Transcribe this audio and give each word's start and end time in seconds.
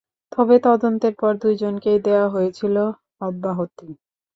তবে 0.31 0.55
তদন্তের 0.65 1.13
পর 1.15 1.31
দুজনকেই 1.41 1.99
দেওয়া 2.07 2.27
হয়েছিল 2.29 2.75
অব্যাহতি। 3.21 3.89